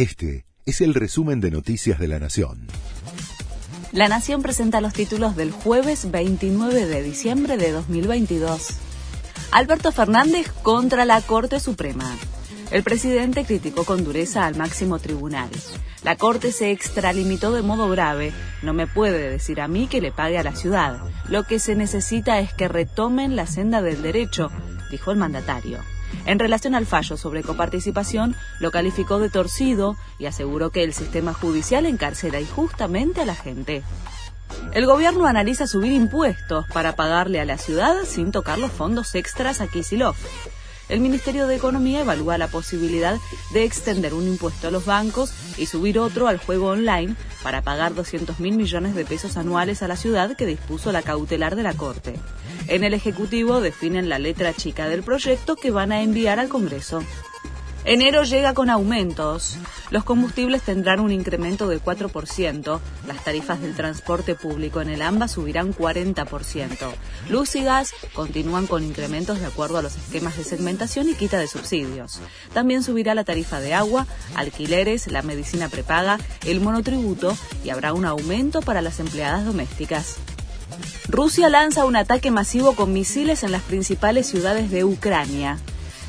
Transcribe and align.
Este 0.00 0.46
es 0.64 0.80
el 0.80 0.94
resumen 0.94 1.42
de 1.42 1.50
Noticias 1.50 1.98
de 1.98 2.08
la 2.08 2.18
Nación. 2.18 2.68
La 3.92 4.08
Nación 4.08 4.40
presenta 4.40 4.80
los 4.80 4.94
títulos 4.94 5.36
del 5.36 5.50
jueves 5.50 6.10
29 6.10 6.86
de 6.86 7.02
diciembre 7.02 7.58
de 7.58 7.70
2022. 7.70 8.68
Alberto 9.50 9.92
Fernández 9.92 10.50
contra 10.62 11.04
la 11.04 11.20
Corte 11.20 11.60
Suprema. 11.60 12.16
El 12.70 12.82
presidente 12.82 13.44
criticó 13.44 13.84
con 13.84 14.02
dureza 14.02 14.46
al 14.46 14.56
máximo 14.56 14.98
tribunal. 14.98 15.50
La 16.02 16.16
Corte 16.16 16.50
se 16.50 16.70
extralimitó 16.70 17.52
de 17.52 17.60
modo 17.60 17.90
grave. 17.90 18.32
No 18.62 18.72
me 18.72 18.86
puede 18.86 19.28
decir 19.28 19.60
a 19.60 19.68
mí 19.68 19.86
que 19.86 20.00
le 20.00 20.12
pague 20.12 20.38
a 20.38 20.42
la 20.42 20.56
ciudad. 20.56 20.98
Lo 21.28 21.42
que 21.42 21.58
se 21.58 21.74
necesita 21.74 22.40
es 22.40 22.54
que 22.54 22.68
retomen 22.68 23.36
la 23.36 23.46
senda 23.46 23.82
del 23.82 24.00
derecho, 24.00 24.48
dijo 24.90 25.10
el 25.10 25.18
mandatario. 25.18 25.76
En 26.26 26.38
relación 26.38 26.74
al 26.74 26.86
fallo 26.86 27.16
sobre 27.16 27.42
coparticipación, 27.42 28.36
lo 28.58 28.70
calificó 28.70 29.18
de 29.18 29.30
torcido 29.30 29.96
y 30.18 30.26
aseguró 30.26 30.70
que 30.70 30.84
el 30.84 30.92
sistema 30.92 31.32
judicial 31.32 31.86
encarcela 31.86 32.40
injustamente 32.40 33.20
a 33.20 33.26
la 33.26 33.34
gente. 33.34 33.82
El 34.72 34.86
gobierno 34.86 35.26
analiza 35.26 35.66
subir 35.66 35.92
impuestos 35.92 36.66
para 36.72 36.96
pagarle 36.96 37.40
a 37.40 37.44
la 37.44 37.58
ciudad 37.58 37.94
sin 38.04 38.32
tocar 38.32 38.58
los 38.58 38.70
fondos 38.70 39.14
extras 39.14 39.60
a 39.60 39.66
Kisilov 39.66 40.16
el 40.90 41.00
Ministerio 41.00 41.46
de 41.46 41.56
Economía 41.56 42.00
evalúa 42.00 42.36
la 42.36 42.48
posibilidad 42.48 43.16
de 43.52 43.64
extender 43.64 44.12
un 44.12 44.26
impuesto 44.26 44.68
a 44.68 44.70
los 44.70 44.84
bancos 44.84 45.32
y 45.56 45.66
subir 45.66 45.98
otro 45.98 46.26
al 46.26 46.38
juego 46.38 46.68
online 46.68 47.14
para 47.42 47.62
pagar 47.62 47.94
200 47.94 48.40
mil 48.40 48.56
millones 48.56 48.94
de 48.94 49.04
pesos 49.04 49.36
anuales 49.36 49.82
a 49.82 49.88
la 49.88 49.96
ciudad 49.96 50.36
que 50.36 50.46
dispuso 50.46 50.92
la 50.92 51.02
cautelar 51.02 51.54
de 51.54 51.62
la 51.62 51.74
Corte. 51.74 52.14
En 52.66 52.84
el 52.84 52.92
Ejecutivo 52.92 53.60
definen 53.60 54.08
la 54.08 54.18
letra 54.18 54.52
chica 54.52 54.88
del 54.88 55.02
proyecto 55.02 55.56
que 55.56 55.70
van 55.70 55.92
a 55.92 56.02
enviar 56.02 56.38
al 56.40 56.48
Congreso. 56.48 57.02
Enero 57.86 58.24
llega 58.24 58.52
con 58.52 58.68
aumentos. 58.68 59.56
Los 59.90 60.04
combustibles 60.04 60.62
tendrán 60.62 61.00
un 61.00 61.10
incremento 61.10 61.66
de 61.66 61.80
4%. 61.80 62.78
Las 63.06 63.24
tarifas 63.24 63.62
del 63.62 63.74
transporte 63.74 64.34
público 64.34 64.82
en 64.82 64.90
el 64.90 65.00
AMBA 65.00 65.28
subirán 65.28 65.74
40%. 65.74 66.76
Luz 67.30 67.56
y 67.56 67.64
gas 67.64 67.92
continúan 68.12 68.66
con 68.66 68.84
incrementos 68.84 69.40
de 69.40 69.46
acuerdo 69.46 69.78
a 69.78 69.82
los 69.82 69.96
esquemas 69.96 70.36
de 70.36 70.44
segmentación 70.44 71.08
y 71.08 71.14
quita 71.14 71.38
de 71.38 71.46
subsidios. 71.46 72.20
También 72.52 72.82
subirá 72.82 73.14
la 73.14 73.24
tarifa 73.24 73.60
de 73.60 73.72
agua, 73.72 74.06
alquileres, 74.34 75.06
la 75.06 75.22
medicina 75.22 75.70
prepaga, 75.70 76.18
el 76.44 76.60
monotributo 76.60 77.34
y 77.64 77.70
habrá 77.70 77.94
un 77.94 78.04
aumento 78.04 78.60
para 78.60 78.82
las 78.82 79.00
empleadas 79.00 79.46
domésticas. 79.46 80.18
Rusia 81.08 81.48
lanza 81.48 81.86
un 81.86 81.96
ataque 81.96 82.30
masivo 82.30 82.74
con 82.76 82.92
misiles 82.92 83.42
en 83.42 83.52
las 83.52 83.62
principales 83.62 84.26
ciudades 84.26 84.70
de 84.70 84.84
Ucrania. 84.84 85.58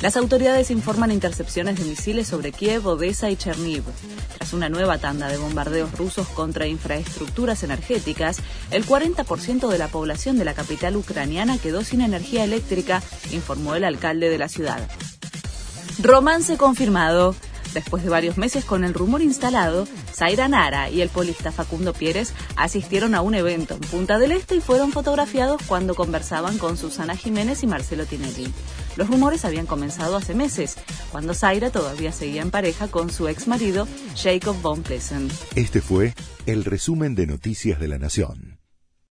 Las 0.00 0.16
autoridades 0.16 0.70
informan 0.70 1.10
intercepciones 1.10 1.76
de 1.76 1.84
misiles 1.84 2.28
sobre 2.28 2.52
Kiev, 2.52 2.86
Odessa 2.86 3.30
y 3.30 3.36
Cherniv. 3.36 3.82
Tras 4.36 4.52
una 4.52 4.68
nueva 4.68 4.98
tanda 4.98 5.28
de 5.28 5.38
bombardeos 5.38 5.90
rusos 5.98 6.28
contra 6.28 6.68
infraestructuras 6.68 7.64
energéticas, 7.64 8.38
el 8.70 8.86
40% 8.86 9.68
de 9.68 9.78
la 9.78 9.88
población 9.88 10.38
de 10.38 10.44
la 10.44 10.54
capital 10.54 10.96
ucraniana 10.96 11.58
quedó 11.58 11.82
sin 11.82 12.00
energía 12.00 12.44
eléctrica, 12.44 13.02
informó 13.32 13.74
el 13.74 13.82
alcalde 13.82 14.30
de 14.30 14.38
la 14.38 14.48
ciudad. 14.48 14.88
Romance 16.00 16.56
confirmado. 16.56 17.34
Después 17.74 18.02
de 18.02 18.08
varios 18.08 18.38
meses 18.38 18.64
con 18.64 18.84
el 18.84 18.94
rumor 18.94 19.22
instalado, 19.22 19.86
Zaira 20.12 20.48
Nara 20.48 20.90
y 20.90 21.00
el 21.00 21.08
polista 21.08 21.52
Facundo 21.52 21.92
Pieres 21.92 22.32
asistieron 22.56 23.14
a 23.14 23.20
un 23.20 23.34
evento 23.34 23.74
en 23.74 23.80
Punta 23.80 24.18
del 24.18 24.32
Este 24.32 24.56
y 24.56 24.60
fueron 24.60 24.92
fotografiados 24.92 25.62
cuando 25.66 25.94
conversaban 25.94 26.58
con 26.58 26.76
Susana 26.76 27.16
Jiménez 27.16 27.62
y 27.62 27.66
Marcelo 27.66 28.06
Tinelli. 28.06 28.52
Los 28.96 29.08
rumores 29.08 29.44
habían 29.44 29.66
comenzado 29.66 30.16
hace 30.16 30.34
meses, 30.34 30.76
cuando 31.12 31.34
Zaira 31.34 31.70
todavía 31.70 32.10
seguía 32.10 32.42
en 32.42 32.50
pareja 32.50 32.88
con 32.88 33.10
su 33.10 33.28
ex 33.28 33.46
marido, 33.46 33.86
Jacob 34.16 34.56
von 34.60 34.82
Plessen. 34.82 35.28
Este 35.54 35.80
fue 35.80 36.14
el 36.46 36.64
resumen 36.64 37.14
de 37.14 37.26
Noticias 37.26 37.78
de 37.78 37.88
la 37.88 37.98
Nación. 37.98 38.47